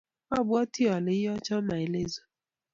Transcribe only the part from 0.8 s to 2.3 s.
ale iyocho maelezo.